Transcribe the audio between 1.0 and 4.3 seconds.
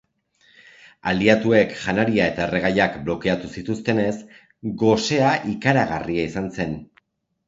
Aliatuek janaria eta erregaiak blokeatu zituztenez,